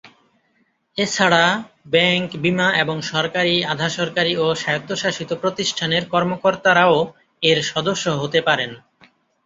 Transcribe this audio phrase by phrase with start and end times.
[0.97, 1.43] এছাড়া
[1.87, 6.97] ব্যাংক, বীমা এবং সরকারি, আধাসরকারি ও স্বায়ত্তশাসিত প্রতিষ্ঠানের কর্মকর্তারাও
[7.43, 8.71] এর সদস্য হতে পারেন।